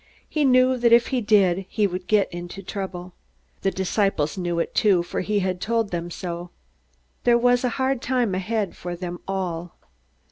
He 0.27 0.45
knew 0.45 0.79
that 0.79 0.91
if 0.91 1.09
he 1.09 1.21
did 1.21 1.67
he 1.69 1.85
would 1.85 2.07
get 2.07 2.33
into 2.33 2.63
trouble. 2.63 3.13
The 3.61 3.69
disciples 3.69 4.35
knew 4.35 4.57
it 4.57 4.73
too, 4.73 5.03
for 5.03 5.21
he 5.21 5.41
had 5.41 5.61
told 5.61 5.91
them 5.91 6.09
so. 6.09 6.49
There 7.23 7.37
was 7.37 7.63
a 7.63 7.69
hard 7.77 8.01
time 8.01 8.33
ahead 8.33 8.75
for 8.75 8.95
them 8.95 9.19
all. 9.27 9.77